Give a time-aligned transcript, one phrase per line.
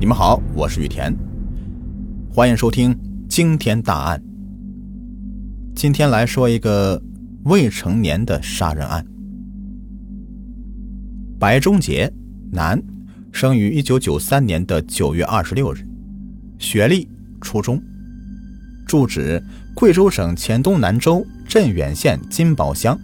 [0.00, 1.14] 你们好，我是雨田，
[2.32, 4.22] 欢迎收听惊天大案。
[5.74, 6.98] 今天来说一个
[7.44, 9.04] 未成年的杀人案。
[11.38, 12.10] 白忠杰，
[12.50, 12.82] 男，
[13.30, 15.86] 生于一九九三年的九月二十六日，
[16.58, 17.06] 学历
[17.42, 17.78] 初中，
[18.86, 19.38] 住址
[19.74, 22.98] 贵州省黔东南州镇远县金宝乡，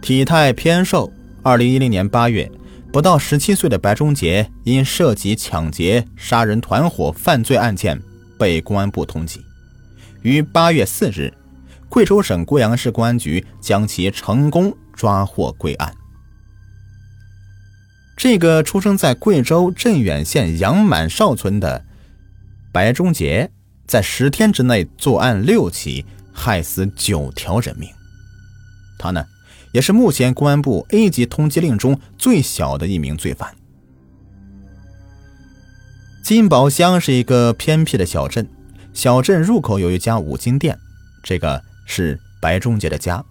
[0.00, 1.12] 体态偏瘦。
[1.42, 2.48] 二零一零年八月。
[2.90, 8.00] 不到十七岁的白忠杰因涉及抢劫、杀人团伙犯罪案件
[8.38, 9.40] 被公安部通缉，
[10.22, 11.32] 于八月四日，
[11.88, 15.94] 贵州省贵阳市公安局将其成功抓获归案。
[18.16, 21.84] 这个出生在贵州镇远县杨满哨村的
[22.72, 23.50] 白忠杰，
[23.86, 27.88] 在十天之内作案六起，害死九条人命。
[28.98, 29.24] 他呢？
[29.72, 33.54] 也是目前公安部 A 级通缉令中最小的一名罪犯。
[36.22, 38.46] 金宝乡是一个偏僻的小镇，
[38.92, 40.78] 小镇入口有一家五金店，
[41.22, 43.24] 这个是白忠杰的家。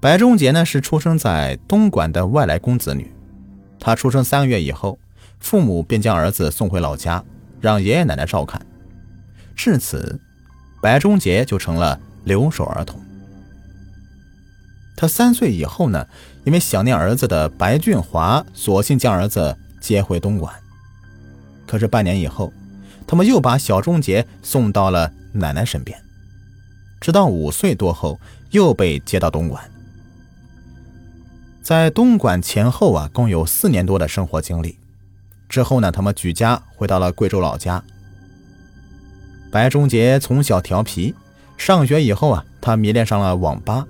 [0.00, 3.10] 白忠杰呢是出生在东莞的外来公子女，
[3.78, 4.98] 他出生三个月以后，
[5.38, 7.24] 父母便将儿子送回老家，
[7.60, 8.60] 让爷爷奶奶照看。
[9.54, 10.20] 至此，
[10.82, 13.00] 白忠杰就成了留守儿童。
[14.96, 16.06] 他三岁以后呢，
[16.44, 20.52] 因为想念儿子的白俊华，索性将儿子接回东莞。
[21.66, 22.52] 可是半年以后，
[23.06, 26.00] 他们又把小钟杰送到了奶奶身边，
[27.00, 28.18] 直到五岁多后
[28.50, 29.62] 又被接到东莞。
[31.62, 34.78] 在东莞前后啊，共有四年多的生活经历。
[35.48, 37.82] 之后呢，他们举家回到了贵州老家。
[39.50, 41.14] 白忠杰从小调皮，
[41.56, 43.86] 上学以后啊，他迷恋上了网吧。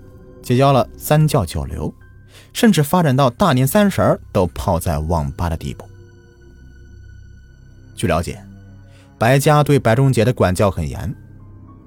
[0.47, 1.93] 结交了三教九流，
[2.53, 5.85] 甚至发展到大年三十都泡在网吧的地步。
[7.97, 8.41] 据了解，
[9.19, 11.13] 白家对白忠杰的管教很严。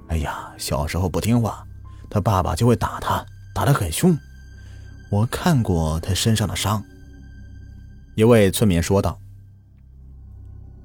[0.10, 1.66] 哎呀，小时候不听话，
[2.10, 3.26] 他爸爸就会打他，
[3.56, 4.18] 打得很凶。
[5.10, 6.84] 我看过他身上的伤。
[8.16, 9.18] 一位村民说道：“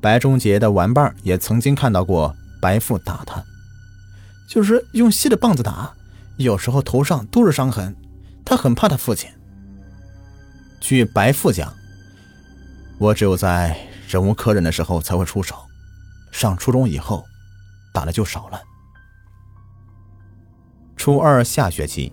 [0.01, 3.43] 白忠杰的玩伴也曾经看到过白父打他，
[4.49, 5.93] 就是用细的棒子打。”
[6.37, 7.95] 有时候头上都是伤痕，
[8.45, 9.31] 他很怕他父亲。
[10.81, 11.73] 据白父讲，
[12.99, 13.77] 我只有在
[14.09, 15.57] 忍无可忍的时候才会出手，
[16.33, 17.25] 上初中以后，
[17.93, 18.61] 打的就少了。
[20.97, 22.13] 初二下学期，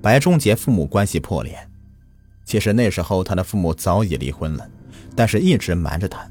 [0.00, 1.58] 白忠杰父母关系破裂。
[2.44, 4.66] 其实那时候他的父母早已离婚了，
[5.14, 6.26] 但是一直瞒着他，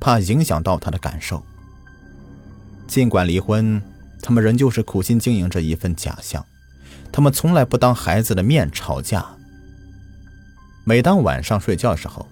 [0.00, 1.42] 怕影响到他的感受。
[2.86, 3.82] 尽管离婚，
[4.22, 6.44] 他们仍旧是苦心经营着一份假象。
[7.16, 9.24] 他们从来不当孩子的面吵架。
[10.84, 12.28] 每当晚上睡觉的时候，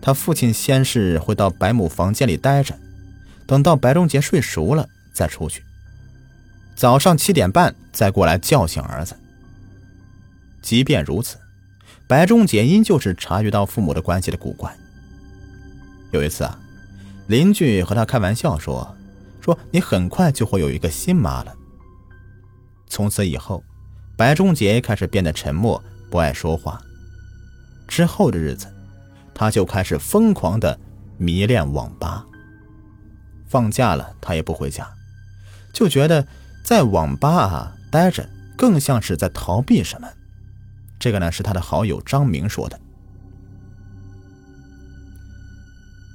[0.00, 2.78] 他父亲先是会到白母房间里待着，
[3.44, 5.64] 等到白忠杰睡熟了再出去。
[6.76, 9.16] 早上七点半再过来叫醒儿子。
[10.62, 11.36] 即便如此，
[12.06, 14.72] 白忠杰依旧是察觉到父母的关系的古怪。
[16.12, 16.56] 有一次啊，
[17.26, 18.96] 邻居和他开玩笑说
[19.42, 21.52] ：“说你很快就会有一个新妈了。”
[22.86, 23.64] 从此以后。
[24.20, 26.78] 白忠杰开始变得沉默，不爱说话。
[27.88, 28.66] 之后的日子，
[29.32, 30.78] 他就开始疯狂的
[31.16, 32.26] 迷恋网吧。
[33.48, 34.86] 放假了，他也不回家，
[35.72, 36.26] 就觉得
[36.62, 40.06] 在网吧啊待着更像是在逃避什么。
[40.98, 42.78] 这个呢，是他的好友张明说的。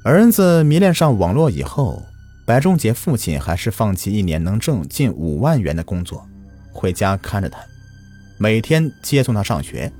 [0.04, 2.04] 儿子迷恋上网络以后，
[2.46, 6.24] 白忠杰父亲还是放弃一年能挣近五万元的工作，
[6.72, 7.58] 回家看着他。
[8.38, 9.91] 每天接送他上学。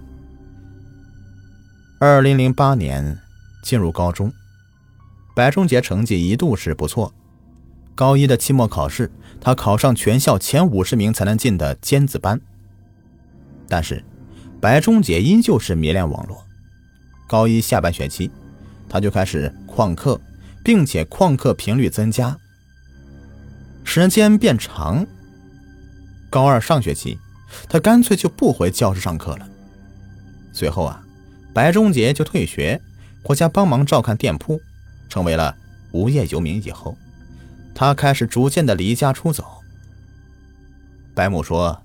[2.00, 3.18] 二零零八年
[3.63, 4.31] 进入高中，
[5.34, 7.13] 白忠杰成绩一度是不错。
[7.95, 9.09] 高一的期末考试，
[9.40, 12.40] 他考上全校前五十名才能进的尖子班。
[13.69, 14.03] 但是，
[14.59, 16.44] 白忠杰依旧是迷恋网络。
[17.28, 18.29] 高一下半学期，
[18.90, 20.19] 他就开始旷课，
[20.62, 22.38] 并且旷课频率增加，
[23.86, 25.07] 时间变长。
[26.30, 27.18] 高二上学期。
[27.68, 29.47] 他干脆就不回教室上课了。
[30.53, 31.03] 随后啊，
[31.53, 32.80] 白忠杰就退学，
[33.24, 34.59] 回家帮忙照看店铺，
[35.09, 35.56] 成为了
[35.92, 36.63] 无业游民。
[36.65, 36.97] 以后，
[37.74, 39.45] 他开始逐渐的离家出走。
[41.13, 41.81] 白母说，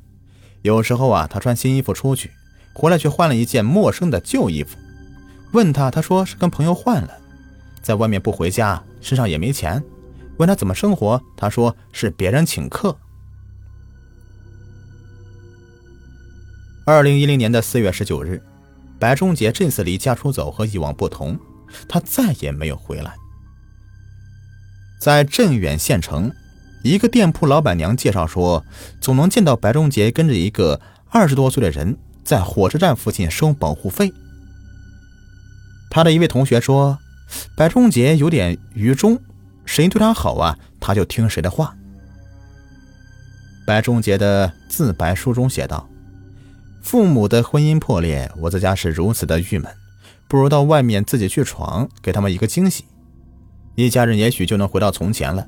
[0.62, 2.30] 有时候啊，他穿新衣服出去，
[2.72, 4.76] 回来却换了一件陌生的旧衣服。
[5.52, 7.10] 问他，他说是跟朋友换了，
[7.82, 9.82] 在外面不回家，身上也没钱。
[10.36, 12.96] 问他怎么生活，他说是别人请客。
[16.86, 18.42] 二零一零年的四月十九日，
[18.98, 21.38] 白忠杰这次离家出走和以往不同，
[21.86, 23.14] 他再也没有回来。
[25.00, 26.32] 在镇远县城，
[26.82, 28.64] 一个店铺老板娘介绍说，
[29.00, 30.80] 总能见到白忠杰跟着一个
[31.10, 34.12] 二十多岁的人在火车站附近收保护费。
[35.90, 36.98] 他的一位同学说，
[37.56, 39.18] 白忠杰有点愚忠，
[39.64, 41.76] 谁对他好啊，他就听谁的话。
[43.66, 45.88] 白忠杰的自白书中写道
[46.82, 49.70] ：“父母的婚姻破裂，我在家是如此的郁闷，
[50.28, 52.84] 不如到外面自己去闯，给他们一个惊喜。
[53.74, 55.46] 一家人也许就能回到从前了。”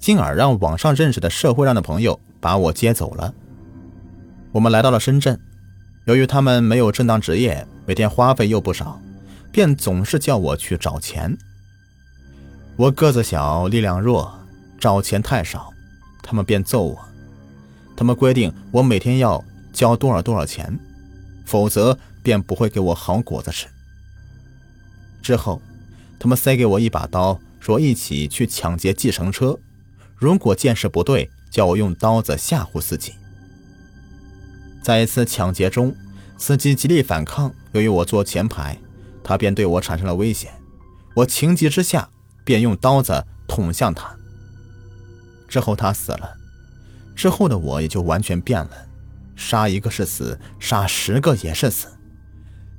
[0.00, 3.34] 进而让网上认识的社会上的朋友把我接走了。
[4.50, 5.38] 我们来到了深圳，
[6.06, 8.98] 由于他们没有正当职业，每天花费又不少，
[9.52, 11.36] 便总是叫我去找钱。
[12.76, 14.32] 我个子小，力量弱，
[14.78, 15.70] 找钱太少，
[16.22, 16.98] 他们便揍我。
[17.94, 20.78] 他们规定我每天要交多少多少钱，
[21.44, 23.66] 否则便不会给我好果子吃。
[25.22, 25.60] 之后，
[26.18, 29.58] 他们塞给我一把刀，说一起去抢劫计程车。
[30.16, 33.14] 如果见势不对，叫我用刀子吓唬司机。
[34.82, 35.94] 在一次抢劫中，
[36.38, 38.78] 司机极力反抗，由于我坐前排，
[39.22, 40.52] 他便对我产生了危险。
[41.14, 42.08] 我情急之下，
[42.44, 44.14] 便用刀子捅向他。
[45.48, 46.36] 之后他死了，
[47.14, 48.70] 之后的我也就完全变了，
[49.40, 51.88] 杀一个是死，杀十个也是死。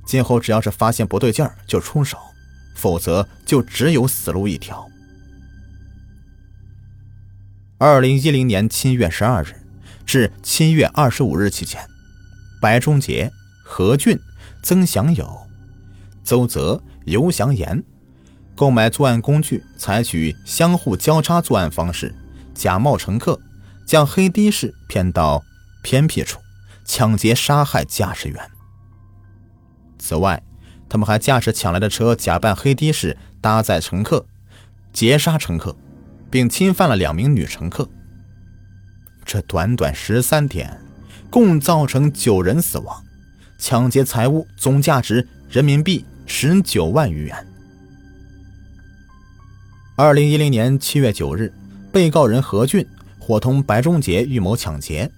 [0.06, 2.16] 今后只要是发现不对劲儿就出手，
[2.76, 4.88] 否则就只有死路一条。
[7.78, 9.48] 二零一零年七月十二日
[10.06, 11.84] 至七月二十五日期间，
[12.60, 13.30] 白忠杰、
[13.64, 14.16] 何俊、
[14.62, 15.46] 曾祥友、
[16.22, 17.82] 邹泽、尤祥言
[18.54, 22.14] 购买作案工具，采取相互交叉作案方式，
[22.54, 23.40] 假冒乘客，
[23.84, 25.42] 将黑的士骗到
[25.82, 26.40] 偏僻处，
[26.84, 28.50] 抢劫杀害驾驶员。
[29.98, 30.42] 此外，
[30.88, 34.26] 他们还驾驶抢来的车，假扮黑的士搭载乘客，
[34.92, 35.76] 劫杀乘客。
[36.32, 37.86] 并侵犯了两名女乘客。
[39.22, 40.80] 这短短十三天，
[41.28, 43.04] 共造成九人死亡，
[43.58, 47.46] 抢劫财物总价值人民币十九万余元。
[49.94, 51.52] 二零一零年七月九日，
[51.92, 52.88] 被告人何俊
[53.18, 55.12] 伙同白忠杰预谋抢劫，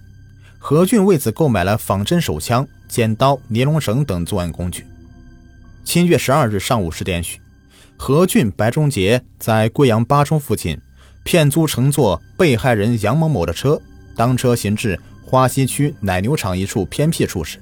[0.59, 4.85] 何俊为此购买了仿真手枪、剪刀、尼龙绳等作案工具。
[5.83, 7.39] 七月十二日上午十点许，
[7.97, 10.79] 何俊、白忠杰在贵阳八中附近。
[11.23, 13.81] 骗租乘坐被害人杨某某的车，
[14.15, 17.59] 当车行至花溪区奶牛场一处偏僻处时，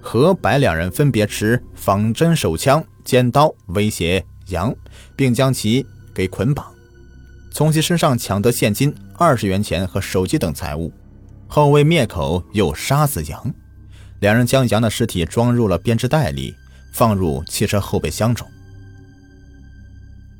[0.00, 4.72] 何白两人分别持仿真手枪、尖刀威胁杨，
[5.16, 6.64] 并将其给捆绑，
[7.50, 10.92] 从其身上抢得现金二十元钱和手机等财物，
[11.54, 13.54] 后为灭口，又杀死杨。
[14.20, 16.54] 两人将杨的尸体装入了编织袋里，
[16.94, 18.48] 放入汽车后备箱中。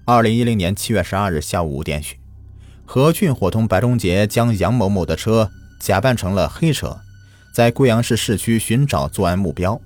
[0.06, 2.18] 二零一零年七月十二日下午五点许。
[2.86, 6.98] 何俊伙同白忠杰将杨某某的车假扮成了黑车，
[7.54, 9.78] 在贵阳市市区寻找作案目标。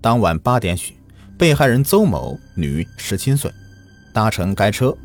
[0.00, 0.94] 当晚八点许，
[1.36, 3.50] 被害人邹某，女，十七岁，
[4.12, 4.96] 搭乘该车。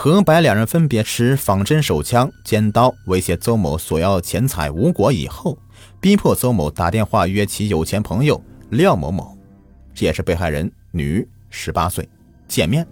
[0.00, 5.58] 何白两人分别持仿真手枪、尖刀威胁邹某索要钱财，无果以后，
[6.00, 8.40] 逼迫邹某打电话约其有钱朋友
[8.70, 9.36] 廖某某，
[9.92, 12.08] 这也是被害人，女，十八岁，
[12.46, 12.86] 见面。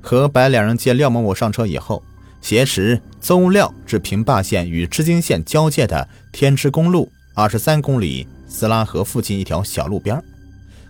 [0.00, 2.02] 何白两人接廖某某上车以后，
[2.40, 10.24] 挟持邹廖至平坝县与织金县交界的天池公路二十三公里斯拉河附近一条小路边，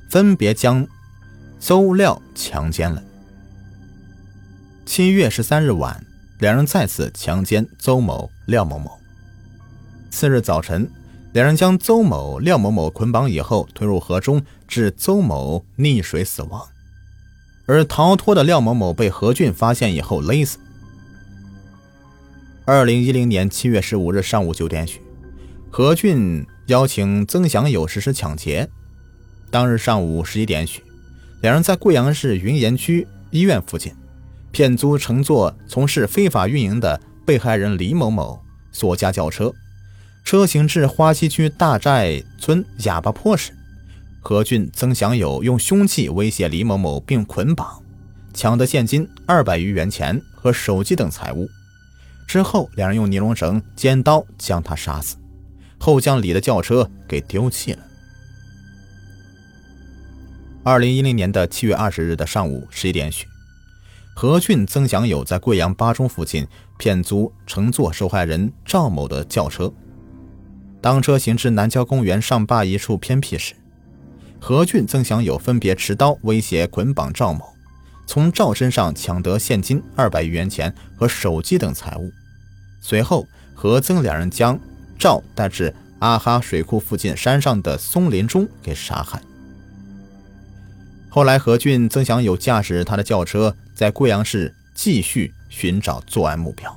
[0.08, 0.86] 分别将
[1.58, 3.02] 邹廖强奸了。
[4.88, 6.02] 七月十三日晚，
[6.38, 8.98] 两人再次强奸邹某、廖某某。
[10.10, 10.90] 次日早晨，
[11.34, 16.66] 两人将邹某、廖某某捆绑以后推入河中，致邹某溺水死亡。
[17.66, 20.56] 而逃脱的廖某某被何俊发现以后勒死。
[22.64, 25.02] 二零一零年七月十五日上午九点许，
[25.70, 28.66] 何俊邀请曾祥友实施抢劫。
[29.50, 30.82] 当日上午十一点许，
[31.42, 33.92] 两人在贵阳市云岩区医院附近
[34.50, 39.52] 骗租乘坐从事非法运营的被害人李某某所驾轿车，
[40.24, 43.52] 车行至花溪区大寨村哑巴坡时。
[44.20, 47.82] 何俊、曾祥友用凶器威胁李某某，并捆绑，
[48.34, 51.48] 抢得现金二百余元钱和手机等财物。
[52.26, 55.16] 之后，两人用尼龙绳、尖刀将他杀死，
[55.78, 57.78] 后将李的轿车给丢弃了。
[60.62, 63.26] 二零一零年的七月二十日的上午十一点许，
[64.20, 66.44] 何俊、曾祥友在贵阳八中附近
[66.76, 69.72] 骗租乘坐受害人赵某的轿车，
[70.80, 73.54] 当车行至南郊公园上坝一处偏僻时。
[74.40, 77.54] 何俊、曾祥友分别持刀威胁捆绑赵某，
[78.08, 82.10] 从赵身上抢得现金二百余元钱和手机等财物，
[82.80, 84.58] 随后何曾两人将
[84.98, 89.22] 赵带至阿哈水库附近山上的松林中给杀害。
[91.08, 96.76] 后来，何俊、曾祥友驾驶他的轿车在贵阳市继续寻找作案目标。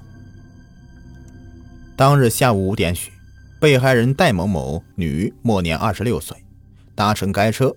[1.95, 3.11] 当日下午五点许，
[3.59, 6.37] 被害人戴某某，女，末年二十六岁，
[6.93, 7.75] 搭乘该车。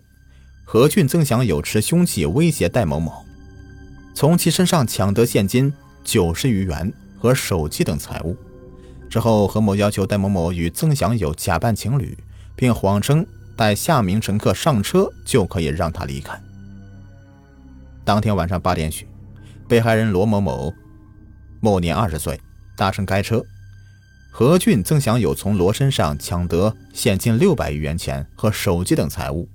[0.62, 3.24] 何俊、曾祥友持凶器威胁戴某某，
[4.14, 5.72] 从其身上抢得现金
[6.04, 8.36] 九十余元和手机等财物。
[9.08, 12.14] 之后，何某要求戴某某与曾祥友假扮情侣，
[12.54, 13.26] 并谎称
[13.56, 16.38] 带下名乘客上车就可以让他离开。
[18.04, 19.08] 当天晚上八点许，
[19.68, 20.73] 被害人罗某某，
[21.61, 22.40] 某年二十岁，
[22.76, 23.44] 搭乘该车。
[24.30, 29.49] 何俊、曾祥友从罗身上抢得现金六百余元钱和手机等财物，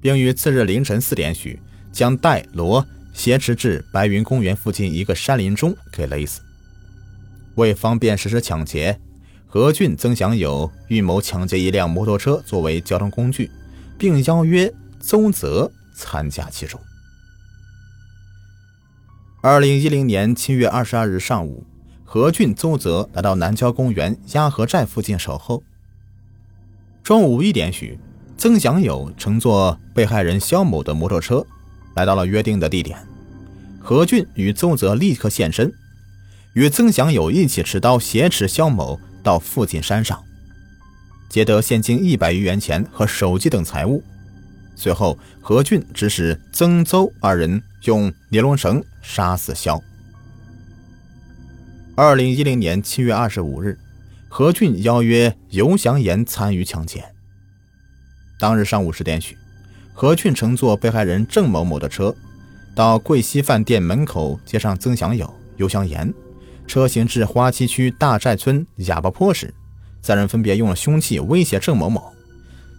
[0.00, 1.58] 并于次日凌晨四点许
[1.90, 6.42] 将戴罗挟持至白云公园附近一个山林中给勒死。
[7.54, 9.00] 为方便实施抢劫，
[9.46, 13.50] 何俊、曾祥友预谋抢劫一辆摩托车作为交通工具，
[13.98, 16.78] 并邀约邹泽参加其中。
[19.44, 21.66] 二零一零年七月二十二日上午。
[22.04, 25.64] 何俊、邹泽来到南郊公园鸭河寨附近守候。
[27.02, 27.98] 中午一点许，
[28.38, 31.44] 曾祥友乘坐被害人肖某的摩托车
[31.96, 32.96] 来到了约定的地点。
[33.80, 35.74] 何俊与邹泽立刻现身，
[36.54, 40.22] 与曾祥友一起持刀挟持肖某到附近山上，
[41.28, 44.04] 劫得现金一百余元钱和手机等财物。
[44.74, 49.80] 随后，何俊指使曾、邹二人用尼龙绳杀死肖。
[51.94, 53.78] 二零一零年七月二十五日，
[54.28, 57.04] 何俊邀约尤祥岩参与抢劫。
[58.40, 59.36] 当日上午十点许，
[59.92, 62.14] 何俊乘坐被害人郑某某的车，
[62.74, 66.12] 到桂溪饭店门口接上曾祥友、尤祥岩，
[66.66, 69.52] 车行至花溪区大寨村哑巴坡时，
[70.00, 72.12] 三人分别用了凶器威胁郑某某，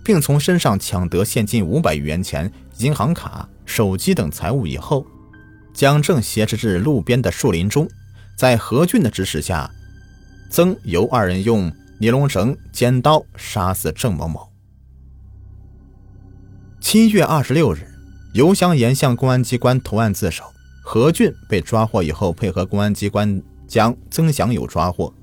[0.03, 5.05] 并从身上抢得现金五百余元钱、银行卡、手机等财物以后，
[5.73, 7.87] 将郑挟持至路边的树林中。
[8.35, 9.69] 在何俊的指使下，
[10.49, 14.51] 曾尤二人用尼龙绳、尖刀杀死郑某某。
[16.81, 17.87] 七月二十六日，
[18.33, 20.43] 尤香岩向公安机关投案自首。
[20.83, 25.13] 何俊被抓获以后，配合公安机关将曾祥友抓获。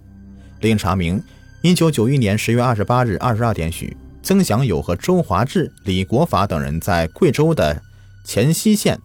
[0.60, 1.22] 另查明，
[1.62, 7.82] 一九九一年十月二十八日二十二点许，曾祥友和周华志、李国法等人在贵州的
[8.24, 9.00] 黔西县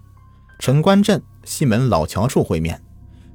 [0.59, 2.81] 城关镇西门老桥处会面。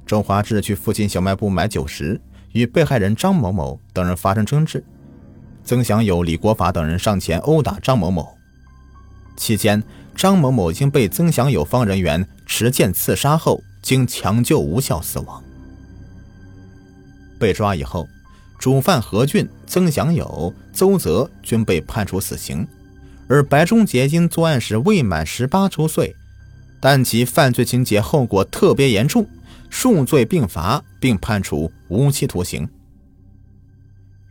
[0.05, 2.21] 周华志去附近小卖部买酒时，
[2.51, 4.83] 与被害人张某某等人发生争执。
[5.63, 8.35] 曾祥友、李国法等人上前殴打张某某，
[9.37, 9.81] 期间
[10.15, 15.43] 张某某经被曾祥友方人员持剑刺杀后，经抢救无效死亡。
[17.39, 18.07] 被抓以后，
[18.61, 22.65] 主犯何俊、曾祥友、邹泽均被判处死刑，
[23.27, 26.15] 而白忠杰因作案时未满十八周岁，
[26.79, 29.27] 但其犯罪情节后果特别严重。
[29.71, 32.69] 数罪并罚，并判处无期徒刑。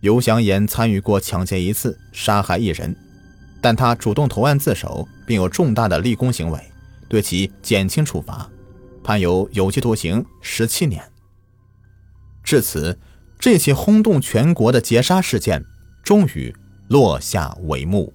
[0.01, 2.95] 尤祥岩参与过抢劫一次，杀害一人，
[3.61, 6.61] 但他主动投案自首，并有重大的立功行为，
[7.09, 8.49] 对其减轻处罚，
[9.03, 11.03] 判有有期徒刑十七年。
[12.45, 12.97] 至此，
[13.41, 15.65] 这起轰动全国的劫杀事件
[16.05, 16.55] 终于
[16.89, 18.13] 落下帷幕。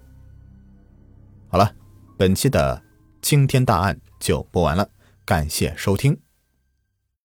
[1.48, 1.74] 好了，
[2.15, 2.82] 本期的
[3.22, 4.88] 惊天大案就播完了，
[5.25, 6.25] 感谢收听。